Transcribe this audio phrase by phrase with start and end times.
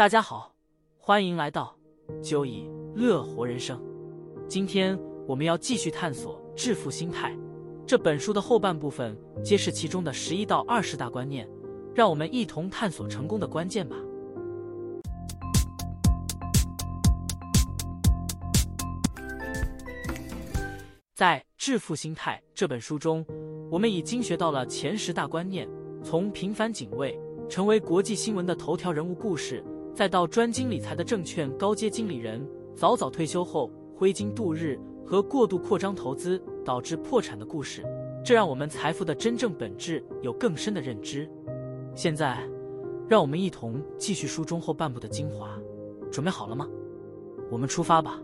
[0.00, 0.50] 大家好，
[0.98, 1.76] 欢迎来到
[2.22, 3.78] 就以乐活人生。
[4.48, 7.36] 今天我们要继续探索致富心态。
[7.86, 11.46] 这本书的后半部分揭示其中的十一到二十大观念，
[11.94, 13.94] 让我们一同探索成功的关键吧。
[21.14, 23.22] 在《致富心态》这本书中，
[23.70, 25.68] 我们已经学到了前十大观念，
[26.02, 27.20] 从平凡警卫
[27.50, 29.62] 成为国际新闻的头条人物故事。
[29.92, 37.84] 再到专精理财的证券高阶经理人，早早退休后挥金度日和过度扩张投资导致破产的故事，
[38.24, 41.28] 这让我们财富的真正本质有更深的认知。
[41.94, 42.38] 现在，
[43.08, 45.58] 让我们一同继续书中后半部的精华，
[46.10, 46.68] 准备好了吗？
[47.50, 48.20] 我们出发吧。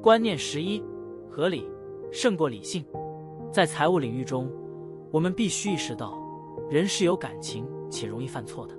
[0.00, 0.82] 观念十一：
[1.28, 1.68] 合理
[2.12, 2.84] 胜过理性。
[3.52, 4.50] 在财务领域中，
[5.10, 6.16] 我们必须意识到，
[6.70, 8.74] 人是有感情且容易犯错的。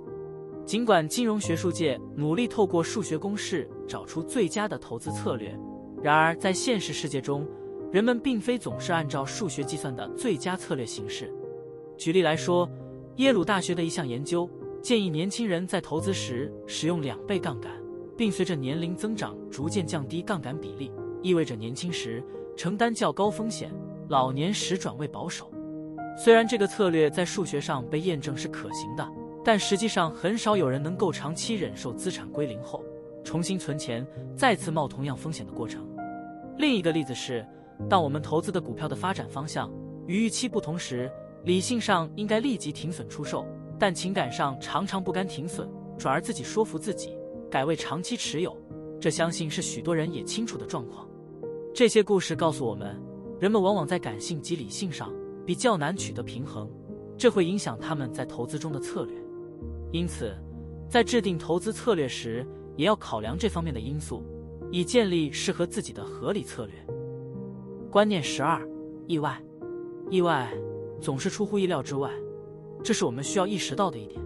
[0.68, 5.58] 尽管金融学术界努力透过数学公式找出最佳的投资策略，
[6.02, 7.48] 然而在现实世界中，
[7.90, 11.32] 人们并非总是按照数学计算的最佳策略行事。
[11.96, 12.68] 举例来说，
[13.16, 14.46] 耶鲁大学的一项研究
[14.82, 17.72] 建议年轻人在投资时使用两倍杠杆，
[18.14, 20.92] 并随着年龄增长逐渐降低杠杆比例，
[21.22, 22.22] 意味着年轻时
[22.58, 23.72] 承担较高风险，
[24.10, 25.50] 老年时转为保守。
[26.22, 29.08] 虽然这个策略在数学上被验证是可行的。
[29.48, 32.84] 但实际上，很少有人能够长期忍受资产归零后
[33.24, 35.88] 重新存钱、再次冒同样风险的过程。
[36.58, 37.42] 另一个例子是，
[37.88, 39.72] 当我们投资的股票的发展方向
[40.06, 41.10] 与预期不同时，
[41.44, 43.46] 理性上应该立即停损出售，
[43.78, 47.16] 但情感上常常不甘停损，转而自己说服自己
[47.50, 48.54] 改为长期持有。
[49.00, 51.08] 这相信是许多人也清楚的状况。
[51.74, 53.00] 这些故事告诉我们，
[53.40, 55.10] 人们往往在感性及理性上
[55.46, 56.70] 比较难取得平衡，
[57.16, 59.16] 这会影响他们在投资中的策略。
[59.90, 60.34] 因此，
[60.88, 64.22] 在制定投资策略时，也要考量这方面的因素，
[64.70, 66.74] 以建立适合自己的合理策略。
[67.90, 68.60] 观念十二：
[69.06, 69.42] 意外，
[70.10, 70.52] 意外
[71.00, 72.10] 总是出乎意料之外，
[72.84, 74.20] 这是我们需要意识到的一点。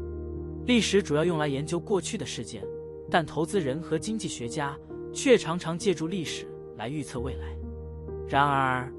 [0.66, 2.64] 历史主要用来研究过去的事件，
[3.08, 4.76] 但投资人和经济学家
[5.12, 7.56] 却常常借助历史来预测未来。
[8.28, 8.92] 然而，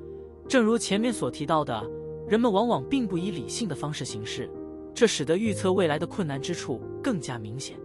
[0.48, 1.86] 正如前面所提到的，
[2.28, 4.50] 人们往往并不以理性的方式行事。
[4.94, 7.78] 这使得预测未来的困难之处更加明显。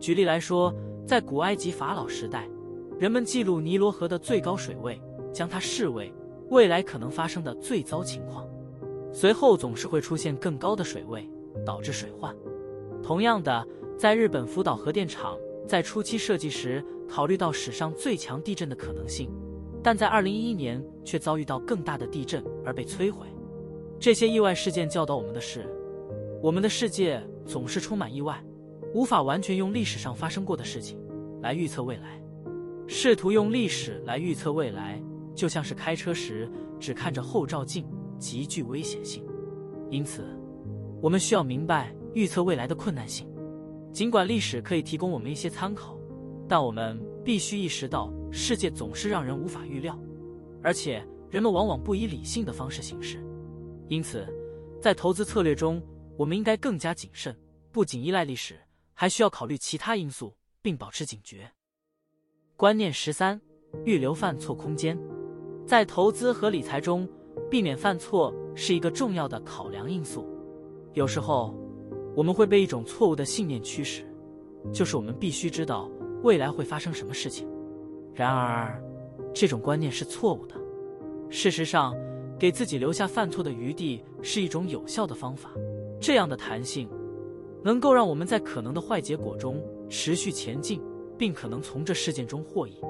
[0.00, 0.74] 举例来说，
[1.06, 2.48] 在古埃及法老时代，
[2.98, 5.00] 人们记录尼罗河的最高水位，
[5.32, 6.12] 将它视为
[6.50, 8.46] 未来可能发生的最糟情况。
[9.12, 11.28] 随后总是会出现更高的水位，
[11.66, 12.34] 导致水患。
[13.02, 13.66] 同样的，
[13.96, 19.30] 在日本福岛核电厂在初期设计时，考虑到史上最强地震的可能性，
[19.82, 23.26] 但在2011年却遭遇到更大的地震而被摧毁。
[23.98, 25.66] 这些意外事件教导我们的是。
[26.40, 28.40] 我们的世界总是充满意外，
[28.94, 30.96] 无法完全用历史上发生过的事情
[31.42, 32.22] 来预测未来。
[32.86, 35.02] 试图用历史来预测未来，
[35.34, 37.84] 就像是开车时只看着后照镜，
[38.18, 39.24] 极具危险性。
[39.90, 40.24] 因此，
[41.02, 43.28] 我们需要明白预测未来的困难性。
[43.92, 45.98] 尽管历史可以提供我们一些参考，
[46.46, 49.98] 但我们必须意识到，世界总是让人无法预料，
[50.62, 53.18] 而且人们往往不以理性的方式行事。
[53.88, 54.24] 因此，
[54.80, 55.82] 在投资策略中，
[56.18, 57.38] 我们应该更加谨慎，
[57.70, 58.58] 不仅依赖历史，
[58.92, 61.48] 还需要考虑其他因素，并保持警觉。
[62.56, 63.40] 观念十三：
[63.84, 64.98] 预留犯错空间。
[65.64, 67.08] 在投资和理财中，
[67.48, 70.26] 避免犯错是一个重要的考量因素。
[70.92, 71.54] 有时候，
[72.16, 74.04] 我们会被一种错误的信念驱使，
[74.72, 75.88] 就是我们必须知道
[76.24, 77.48] 未来会发生什么事情。
[78.12, 78.82] 然而，
[79.32, 80.56] 这种观念是错误的。
[81.30, 81.94] 事实上，
[82.40, 85.52] 给自己留下犯错的余地是一种有效的方法。
[86.00, 86.88] 这样的弹性，
[87.62, 90.80] 能够让我们在可能的坏结果中持续前进，
[91.16, 92.80] 并可能从这事件中获益。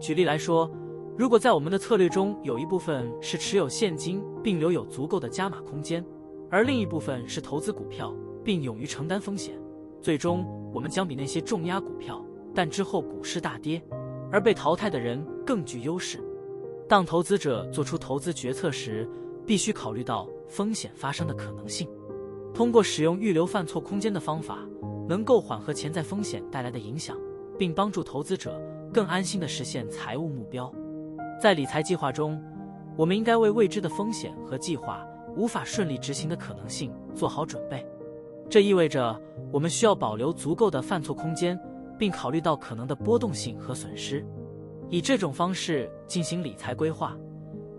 [0.00, 0.70] 举例来说，
[1.16, 6.04] 如果在我们的策略中有一部分是持有现金并留有足够的加码空间，
[6.50, 8.14] 而另一部分是投资股票
[8.44, 9.54] 并勇于承担风险，
[10.00, 12.24] 最终我们将比那些重压股票
[12.54, 13.82] 但之后股市大跌
[14.30, 16.18] 而被淘汰的人更具优势。
[16.88, 19.08] 当投资者做出投资决策时，
[19.46, 21.88] 必须考虑到风险发生的可能性。
[22.54, 24.58] 通过使用预留犯错空间的方法，
[25.08, 27.16] 能够缓和潜在风险带来的影响，
[27.58, 28.60] 并帮助投资者
[28.92, 30.72] 更安心的实现财务目标。
[31.40, 32.40] 在理财计划中，
[32.96, 35.04] 我们应该为未知的风险和计划
[35.34, 37.84] 无法顺利执行的可能性做好准备。
[38.50, 39.18] 这意味着
[39.50, 41.58] 我们需要保留足够的犯错空间，
[41.98, 44.24] 并考虑到可能的波动性和损失。
[44.90, 47.16] 以这种方式进行理财规划，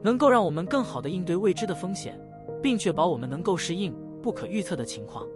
[0.01, 2.19] 能够让我们更好地应对未知的风险，
[2.59, 3.93] 并确保我们能够适应。
[4.23, 5.27] 不可预测的情况，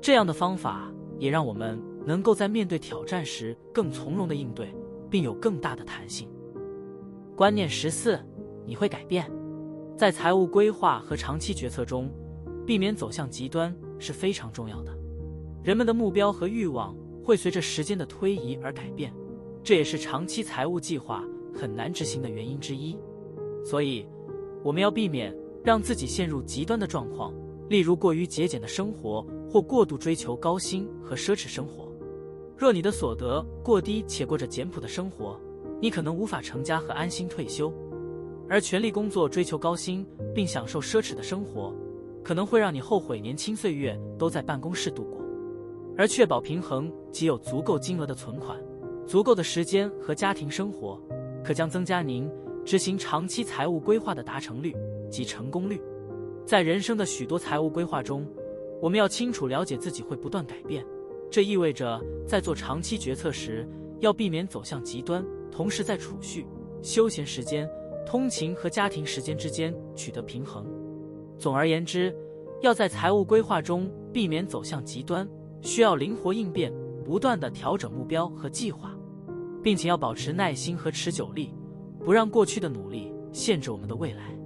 [0.00, 4.72] 这样的方法也让我们能够在面对挑战时更从容的应对，
[5.10, 6.28] 并有更大的弹性。
[7.34, 8.18] 观念十四，
[8.64, 9.28] 你会改变。
[9.96, 12.08] 在财务规划和长期决策中，
[12.64, 14.96] 避免走向极端是非常重要的。
[15.64, 19.12] 人们的目标和欲望会随着时间的推移而改变，
[19.64, 22.96] 这也是长期财务计划很难执行的原因之一。
[23.64, 24.06] 所以，
[24.62, 27.34] 我们要避免让自己陷入极端的状况，
[27.70, 31.88] 例如过于节俭的生活或过度追求高薪和奢侈生活。
[32.58, 35.38] 若你的所得过低且过着简朴的生活，
[35.80, 37.72] 你可能无法成家和安心退休；
[38.48, 41.72] 而全力工作追求高薪并享受奢侈的生活，
[42.24, 45.20] 可能会让你后悔年轻岁月都在办公室度过。
[45.96, 48.58] 而确保平衡，即有足够金额的存款、
[49.06, 51.00] 足够的时间和家庭生活，
[51.44, 52.28] 可将增加您。
[52.62, 54.76] 执行长期财务规划的达成率
[55.08, 55.80] 及成功率，
[56.50, 58.26] 在人生的许多财务规划中，
[58.82, 60.84] 我们要清楚了解自己会不断改变。
[61.30, 63.64] 这意味着在做长期决策时，
[64.00, 66.44] 要避免走向极端，同时在储蓄、
[66.82, 67.70] 休闲时间、
[68.04, 70.66] 通勤和家庭时间之间取得平衡。
[71.38, 72.12] 总而言之，
[72.62, 75.24] 要在财务规划中避免走向极端，
[75.60, 76.72] 需要灵活应变，
[77.04, 78.92] 不断的调整目标和计划，
[79.62, 81.54] 并且要保持耐心和持久力。
[82.04, 84.36] 不让过去的努力限制我们的未来，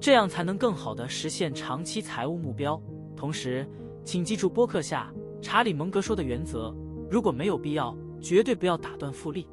[0.00, 2.80] 这样才能更好的实现长期财务目标。
[3.16, 3.66] 同时，
[4.04, 6.74] 请记住播客下查理·蒙格说的原则：
[7.10, 9.48] 如果没有必要，绝对不要打断复利。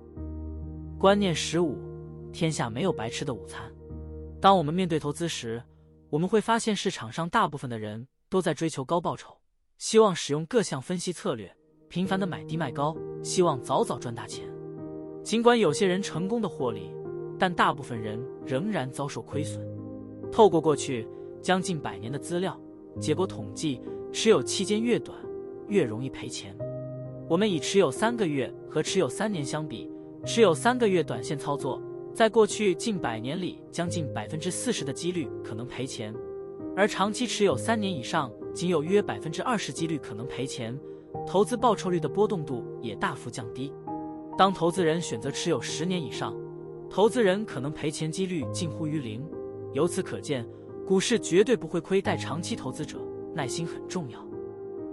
[0.99, 1.77] 观念十五：
[2.31, 3.61] 天下没有白吃的午餐。
[4.41, 5.63] 当我们面对投资时，
[6.09, 9.37] 我们会发现市场上大部分的人都在追求高报酬，
[9.77, 11.55] 希望使用各项分析策略，
[11.87, 14.45] 频繁的买低卖高，希望早早赚大钱。
[15.23, 16.91] 尽管有些人成功的获利。
[17.39, 19.67] 但大部分人仍然遭受亏损。
[20.33, 21.07] 透过过去
[21.43, 22.59] 将近百年的资料
[22.99, 23.79] 结果统计，
[24.11, 25.15] 持有期间越短，
[25.67, 26.57] 越容易赔钱。
[27.29, 29.91] 我们以持有三个月和持有三年相比，
[30.25, 31.79] 持有三个月短线操作，
[32.15, 36.11] 在过去近百年里，将近百分之四十的几率可能赔钱；
[36.75, 40.75] 而长期持有三年以上，仅有约百分之二十几率可能赔钱。
[41.27, 43.71] 投资报酬率的波动度也大幅降低。
[44.35, 46.35] 当投资人选择持有十年以上，
[46.89, 49.23] 投资人可能赔钱几率近乎于零，
[49.73, 50.47] 由此可见，
[50.87, 52.97] 股市绝对不会亏待长期投资者。
[53.35, 54.19] 耐心很重要。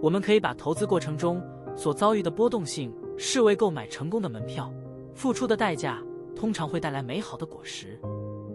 [0.00, 1.42] 我们可以把投资过程中
[1.76, 4.72] 所遭遇的波动性视为购买成功的门票，
[5.14, 6.02] 付出的代价
[6.34, 8.00] 通常会带来美好的果实。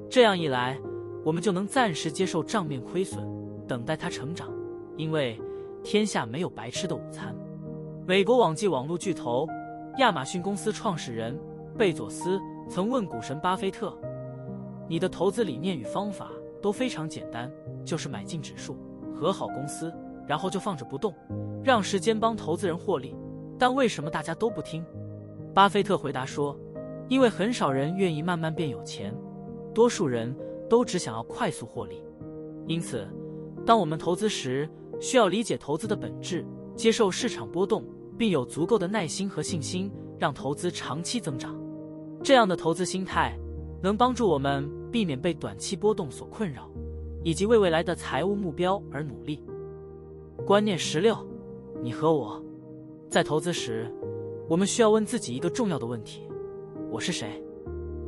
[0.10, 0.76] 这样一来，
[1.24, 3.24] 我们就能暂时接受账面亏损，
[3.68, 4.52] 等待它成长。
[4.98, 5.40] 因为
[5.84, 7.36] 天下没有白吃的午餐。
[8.08, 9.48] 美国网际网络巨头
[10.00, 11.40] 亚马逊公司创始人
[11.78, 12.40] 贝佐斯。
[12.68, 13.96] 曾问股神巴菲特
[14.88, 17.52] ：“你的投资理念与方法都非常简单，
[17.84, 18.78] 就是买进指数
[19.14, 19.94] 和好公司，
[20.28, 21.14] 然后就放着不动，
[21.64, 23.16] 让时间帮投资人获利。
[23.58, 24.86] 但为什么大家都不听？”
[25.54, 26.58] 巴菲特回答说
[27.08, 29.16] ：“因为很少人愿意慢慢变有钱，
[29.74, 30.36] 多数人
[30.70, 32.04] 都只想要快速获利。
[32.68, 33.08] 因此，
[33.66, 36.46] 当我们投资时，需要理解投资的本质，
[36.76, 37.86] 接受市场波动，
[38.18, 41.56] 并有足够的耐心和信心，让投资长期增长。”
[42.22, 43.38] 这样的投资心态
[43.86, 46.68] 能帮助我们避免被短期波动所困扰，
[47.24, 49.44] 以及为未来的财务目标而努力。
[50.44, 51.16] 观念十六：
[51.84, 52.44] 你和我
[53.12, 53.94] 在投资时，
[54.50, 56.28] 我们需要问自己一个重要的问题：
[56.90, 57.40] 我是谁？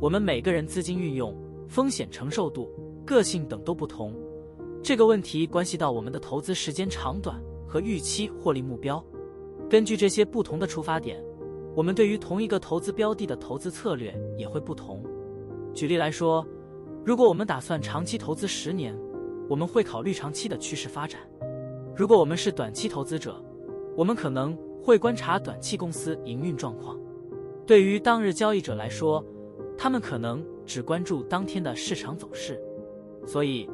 [0.00, 1.32] 我们每个人资金运用、
[1.68, 2.68] 风险承受度、
[3.06, 4.12] 个性等都不同，
[4.82, 9.00] 这个问题关系到我们的投资时间长短和预期获利目标。
[9.70, 11.22] 根据这些不同的出发点。
[11.76, 15.00] 我们对于同一个投资标的的投资策略也会不同。
[15.78, 16.44] 举例来说，
[17.04, 18.98] 如果我们打算长期投资十年，
[19.48, 21.20] 我们会考虑长期的趋势发展；
[21.94, 23.40] 如果我们是短期投资者，
[23.96, 26.98] 我们可能会观察短期公司营运状况。
[27.64, 29.24] 对于当日交易者来说，
[29.76, 32.60] 他们可能只关注当天的市场走势。
[33.24, 33.70] 所以，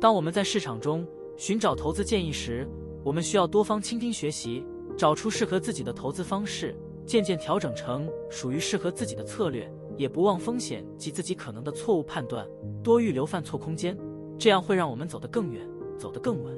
[0.00, 1.06] 当我们在市场中
[1.36, 2.68] 寻找投资建议时，
[3.04, 6.76] 我们需要多方倾听学习，找出适合自己的投资方式。
[7.06, 12.46] 渐渐调整成属于适合自己的策略，也不忘风险及自己可能的错误判断，
[12.82, 13.96] 多预留犯错空间，
[14.38, 15.66] 这样会让我们走得更远，
[15.98, 16.54] 走得更稳。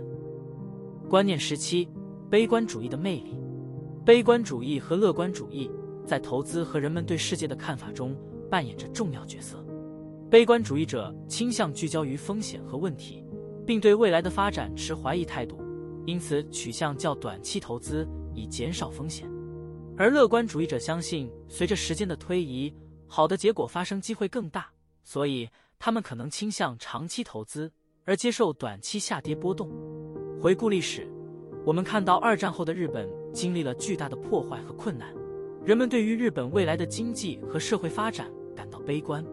[1.08, 1.88] 观念十七：
[2.28, 3.38] 悲观主义的魅力。
[4.04, 5.70] 悲观主义和乐观主义
[6.04, 8.16] 在投资和人们对世界的看法中
[8.48, 9.56] 扮演着重要角色。
[10.30, 13.24] 悲观主义者倾向聚焦于风险和问题，
[13.66, 15.58] 并对未来的发展持怀疑态度，
[16.04, 19.28] 因此取向较短期投资，以减少风险。
[19.96, 22.72] 而乐观主义者相信，随着时间的推移，
[23.06, 24.68] 好的结果发生机会更大，
[25.04, 25.48] 所以
[25.78, 27.70] 他们可能倾向长期投资，
[28.04, 29.70] 而接受短期下跌波动。
[30.40, 31.08] 回顾历史，
[31.64, 35.14] 我们看到二战后的日本经历了巨大的破坏和困难，
[35.64, 39.24] 人们对于日本未来的经济和社会发展感到悲观。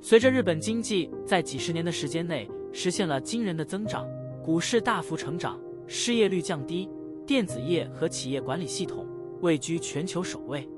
[0.00, 4.08] 随着日本经济在几十年的时间内实现了惊人的增长，
[4.42, 6.88] 股市大幅成长，失业率降低，
[7.26, 9.06] 电子业和企业管理系统
[9.42, 10.68] 位居全球首位，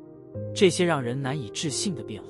[0.55, 2.29] 这些让人难以置信的变化。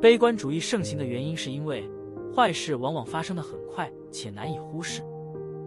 [0.00, 1.88] 悲观主义盛行的原因是因为
[2.34, 5.02] 坏事往往发生的很快且难以忽视，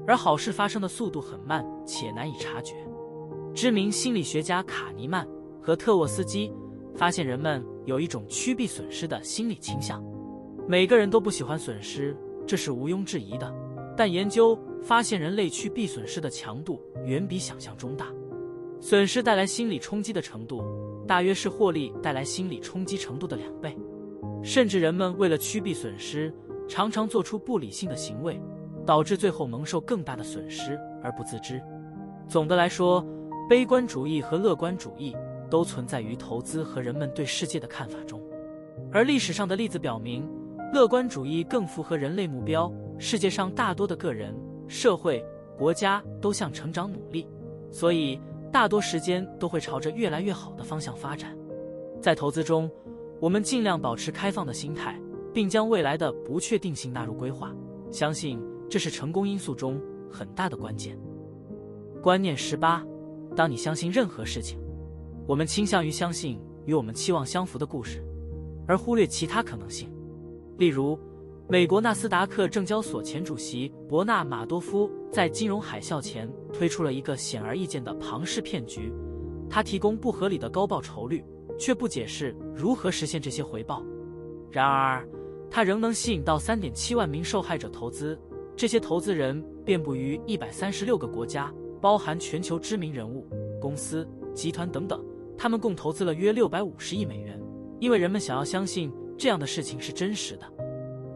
[0.06, 2.76] 而好事发生的速度很慢且难以察觉。
[3.54, 5.28] 知名心理学家卡尼曼
[5.62, 6.54] 和特沃斯基
[6.96, 10.04] 发现人们有一种趋避损失的心理倾向。
[10.68, 12.16] 每个人都不喜欢损失，
[12.46, 13.52] 这是毋庸置疑的。
[13.98, 18.08] 但研究发现，人类趋避损失的强度远比想象中大。
[18.80, 20.64] 损失带来心理冲击的程度，
[21.10, 23.76] 大约是获利带来心理冲击程度的两倍。
[24.44, 26.32] 甚至人们为了趋避损失，
[26.68, 28.40] 常常做出不理性的行为，
[28.86, 31.60] 导致最后蒙受更大的损失而不自知。
[32.28, 33.04] 总的来说，
[33.50, 35.16] 悲观主义和乐观主义
[35.50, 38.22] 都存在于投资和人们对世界的看法中，
[38.92, 40.30] 而历史上的例子表明。
[40.72, 42.72] 乐观主义更符合人类目标。
[43.00, 44.32] 世界上大多的个人、
[44.68, 45.26] 社会、
[45.58, 47.28] 国家都向成长努力，
[47.72, 51.38] 所以大多时间都会朝着越来越好的方向发展。
[52.02, 52.70] 在投资中，
[53.20, 55.00] 我们尽量保持开放的心态，
[55.34, 57.54] 并将未来的不确定性纳入规划。
[57.92, 58.40] 相信
[58.70, 60.98] 这是成功因素中很大的关键。
[62.02, 62.86] 观念十八：
[63.36, 64.58] 当你相信任何事情，
[65.28, 68.04] 我们倾向于相信与我们期望相符的故事，
[68.68, 69.92] 而忽略其他可能性。
[70.58, 70.98] 例如，
[71.52, 78.94] 美国纳斯达克证交所前主席伯纳·马多夫在金融海啸前推出了一个显而易见的庞氏骗局，
[79.50, 81.26] 他提供不合理的高报酬率，
[81.58, 83.84] 却不解释如何实现这些回报。
[84.52, 85.04] 然而，
[85.50, 88.16] 他仍能吸引到三点七万名受害者投资，
[88.56, 91.52] 这些投资人遍布于一百三十六个国家，
[91.82, 93.28] 包含全球知名人物、
[93.60, 95.04] 公司、集团等等，
[95.36, 97.42] 他们共投资了约六百五十亿美元，
[97.80, 98.94] 因为人们想要相信。
[99.18, 100.50] 这样的事情是真实的，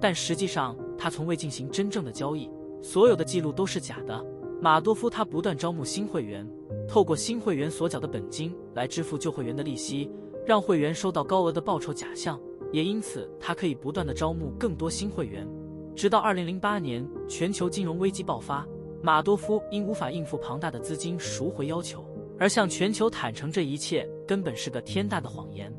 [0.03, 4.21] 但实际上他从未进行真正的交易，所有的记录都是假的。
[4.61, 6.45] 马多夫他不断招募新会员，
[6.89, 10.11] 透过新会员所缴的本金来支付旧会员的利息，
[10.45, 12.37] 让会员收到高额的报酬假象，
[12.73, 15.47] 也因此他可以不断的招募更多新会员，
[15.95, 18.67] 直到二零零八年全球金融危机爆发，
[19.01, 22.05] 马多夫因无法应付庞大的资金赎回要求，
[22.37, 25.73] 而向全球坦诚这一切根本是个天大的谎言。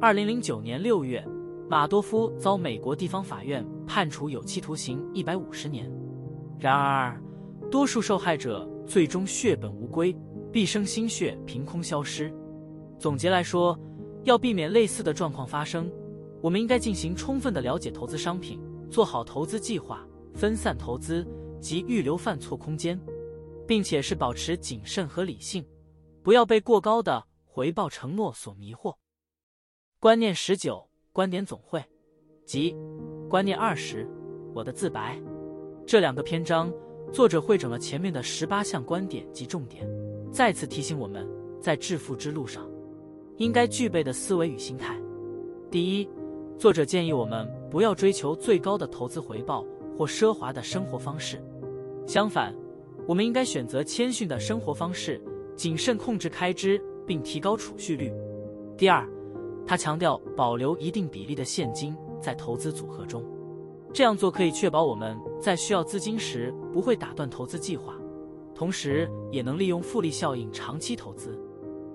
[0.00, 1.22] 二零零九年六月。
[1.70, 5.86] 马多夫遭美国地方法院判处有期徒刑一百五十年，
[6.58, 7.22] 然而，
[7.70, 10.16] 多数受害者最终血本无归，
[10.50, 12.34] 毕生心血凭空消失。
[12.98, 13.78] 总结来说，
[14.24, 15.92] 要避免类似的状况发生，
[16.40, 18.58] 我们应该进行充分的了解投资商品，
[18.90, 21.22] 做好投资计划，分散投资
[21.60, 22.98] 及预留犯错空间，
[23.66, 25.62] 并且是保持谨慎和理性，
[26.22, 28.96] 不要被过高的回报承诺所迷惑。
[30.00, 30.87] 观念十九。
[31.18, 31.84] 观点总会，
[32.44, 32.76] 即
[33.28, 34.08] 观念二十，
[34.54, 35.20] 我的自白。
[35.84, 36.72] 这两个篇章，
[37.12, 39.84] 作者汇整了前面的十八项观点及重点，
[40.30, 41.28] 再次提醒我们
[41.60, 42.70] 在致富之路上
[43.36, 44.96] 应该具备的思维与心态。
[45.72, 46.08] 第一，
[46.56, 51.42] 作者建议我们不要追求最高的投资回报或奢华的生活方式，
[52.06, 52.54] 相反，
[53.08, 55.20] 我们应该选择谦逊的生活方式，
[55.56, 58.08] 谨慎控制开支，并提高储蓄率。
[58.76, 59.04] 第二。
[59.68, 63.22] 他强调保留一定比例的现金在投资组合中，
[63.92, 67.94] 这样做可以确保我们在需要资金时不会打断投资计划，
[68.54, 71.38] 同时也能利用复利效应长期投资。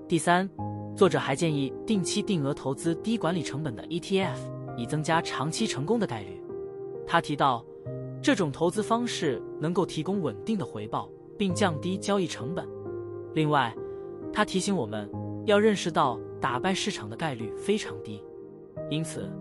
[0.07, 0.47] 第三，
[0.95, 4.37] 作者还建议定期定额投资低管理成本的 ETF，
[4.77, 6.39] 以增加长期成功的概率。
[7.07, 7.65] 他提到，
[8.21, 12.69] 这种投资方式能够提供稳定的回报，并降低交易成本。
[13.33, 13.75] 另外，
[14.31, 15.09] 他提醒我们
[15.47, 16.19] 要认识到。
[16.43, 18.21] 打败市场的概率非常低，
[18.89, 19.31] 因此，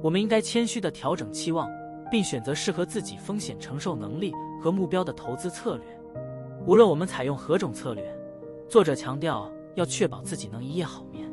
[0.00, 1.68] 我们应该谦虚地调整期望，
[2.12, 4.32] 并选择适合自己风险承受能力
[4.62, 5.84] 和目标的投资策略。
[6.64, 8.16] 无论我们采用何种策略，
[8.68, 11.28] 作者强调要确保自己能一夜好眠。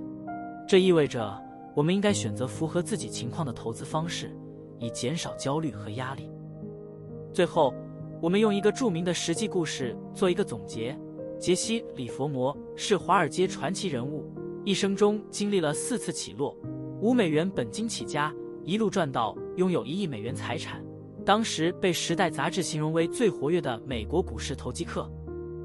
[0.68, 1.40] 这意味着
[1.76, 4.36] 我们应该选择符合自己情况的投资方式，
[4.80, 6.32] 以减少焦虑和压力。
[7.32, 7.76] 最后，
[8.20, 10.98] 我们用一个著名的实际故事做一个总结：
[11.38, 14.26] 杰西·里佛摩是华尔街传奇人物。
[14.64, 16.56] 一生中经历了四次起落，
[17.02, 18.32] 五美元本金起家，
[18.64, 20.84] 一路赚到拥有一亿美元财产。
[21.26, 25.12] 当时被《时代》杂志形容为最活跃的美国股市投机客。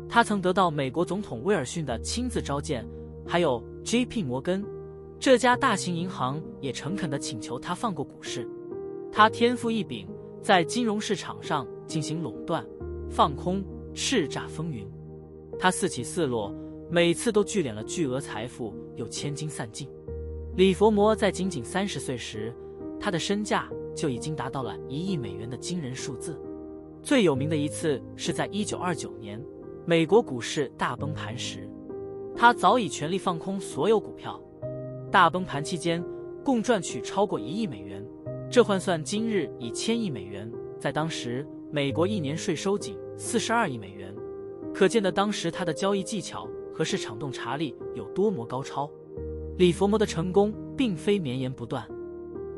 [0.09, 2.89] 他曾得到美国总统威尔逊的亲自召见，
[3.27, 4.23] 还有 J.P.
[4.23, 4.65] 摩根
[5.21, 8.49] 这家大型银行也诚恳地请求他放过股市。
[9.13, 10.09] 他天赋异禀，
[10.41, 12.67] 在金融市场上进行垄断、
[13.11, 13.63] 放空、
[13.95, 14.89] 叱咤风云。
[15.59, 16.55] 他四起四落。
[16.89, 19.89] 每次都聚敛了巨额财富，又千金散尽。
[20.55, 22.55] 李佛摩在仅仅三十岁时，
[23.01, 26.41] 他的身价就已经达到了一亿美元的惊人数字。
[27.03, 29.43] 最有名的一次是在一九二九年，
[29.85, 31.69] 美国股市大崩盘时，
[32.37, 34.41] 他早已全力放空所有股票。
[35.11, 36.05] 大崩盘期间，
[36.45, 38.05] 共赚取超过一亿美元，
[38.49, 44.15] 这换算今日以千亿美元，在当时美国一年税收仅四十二亿美元，
[44.73, 48.91] 可见的当时他的交易技巧和市场洞察力有多么高超。
[49.57, 51.89] 李佛摩的成功并非绵延不断，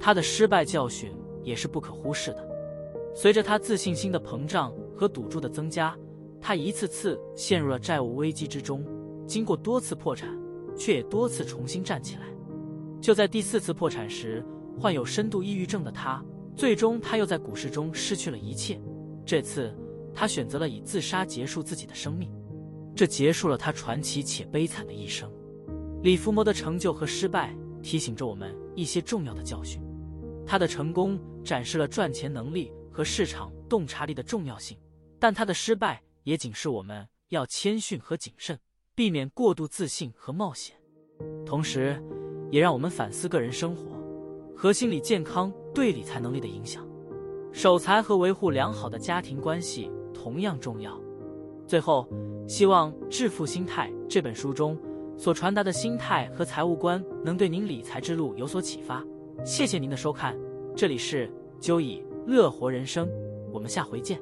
[0.00, 1.12] 他的失败教训
[1.44, 2.44] 也是不可忽视的。
[3.14, 5.96] 随着他自信心的膨胀和赌注的增加，
[6.40, 8.84] 他一次次陷入了债务危机之中。
[9.25, 10.37] 经过多次破产，
[10.76, 12.22] 却也多次重新站起来。
[13.00, 14.44] 就在第四次破产时，
[14.76, 16.20] 患有深度抑郁症的他，
[16.56, 18.80] 最终他又在股市中失去了一切。
[19.25, 19.72] 这次，
[20.12, 22.28] 他选择了以自杀结束自己的生命。
[22.99, 25.33] 这结束了他传奇且悲惨的一生。
[26.02, 29.81] 李福摩的成就和失败提醒着我们一些重要的教训。
[30.45, 32.73] 他的成功展示了赚钱能力。
[32.90, 34.76] 和市场洞察力的重要性，
[35.21, 38.59] 但他的失败也警示我们要谦逊和谨慎，
[38.93, 40.75] 避免过度自信和冒险。
[41.47, 42.02] 同时，
[42.50, 43.85] 也让我们反思个人生活
[44.57, 46.85] 和心理健康对理财能力的影响。
[47.52, 51.00] 守财和维护良好的家庭关系同样重要。
[51.69, 52.05] 最后，
[52.49, 54.76] 希望《致富心态》这本书中
[55.19, 59.05] 所传达的心态和财务观能对您理财之路有所启发。
[59.45, 60.35] 谢谢您的收看，
[60.75, 62.02] 这里是九以。
[62.26, 63.09] 乐活人生，
[63.50, 64.21] 我们下回见。